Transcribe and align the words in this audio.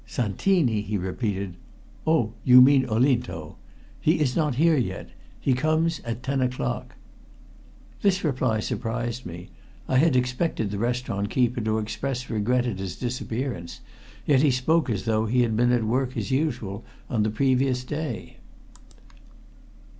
"Santini?" 0.07 0.81
he 0.81 0.97
repeated. 0.97 1.57
"Oh 2.07 2.29
I 2.29 2.31
you 2.43 2.59
mean 2.59 2.89
Olinto? 2.89 3.57
He 3.99 4.19
is 4.19 4.35
not 4.35 4.55
here 4.55 4.75
yet. 4.75 5.09
He 5.39 5.53
comes 5.53 5.99
at 5.99 6.23
ten 6.23 6.41
o'clock." 6.41 6.95
This 8.01 8.23
reply 8.23 8.61
surprised 8.61 9.27
me. 9.27 9.51
I 9.87 9.97
had 9.97 10.15
expected 10.15 10.71
the 10.71 10.79
restaurant 10.79 11.29
keeper 11.29 11.61
to 11.61 11.77
express 11.77 12.31
regret 12.31 12.65
at 12.65 12.79
his 12.79 12.95
disappearance, 12.95 13.81
yet 14.25 14.41
he 14.41 14.49
spoke 14.49 14.89
as 14.89 15.05
though 15.05 15.27
he 15.27 15.41
had 15.43 15.55
been 15.55 15.71
at 15.71 15.83
work 15.83 16.17
as 16.17 16.31
usual 16.31 16.83
on 17.07 17.21
the 17.21 17.29
previous 17.29 17.83
day. 17.83 18.37